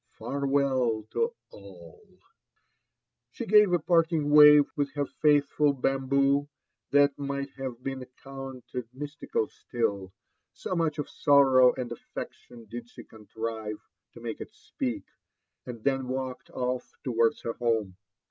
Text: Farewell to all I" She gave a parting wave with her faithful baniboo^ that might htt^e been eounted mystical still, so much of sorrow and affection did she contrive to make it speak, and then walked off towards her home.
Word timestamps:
Farewell 0.17 1.03
to 1.11 1.31
all 1.51 2.01
I" 2.09 2.23
She 3.29 3.45
gave 3.45 3.71
a 3.71 3.77
parting 3.77 4.31
wave 4.31 4.65
with 4.75 4.91
her 4.95 5.05
faithful 5.05 5.75
baniboo^ 5.75 6.47
that 6.89 7.19
might 7.19 7.51
htt^e 7.55 7.83
been 7.83 8.07
eounted 8.23 8.87
mystical 8.95 9.47
still, 9.47 10.11
so 10.53 10.75
much 10.75 10.97
of 10.97 11.07
sorrow 11.07 11.75
and 11.75 11.91
affection 11.91 12.65
did 12.65 12.89
she 12.89 13.03
contrive 13.03 13.77
to 14.13 14.21
make 14.21 14.41
it 14.41 14.49
speak, 14.55 15.03
and 15.67 15.83
then 15.83 16.07
walked 16.07 16.49
off 16.49 16.95
towards 17.03 17.41
her 17.43 17.53
home. 17.53 17.95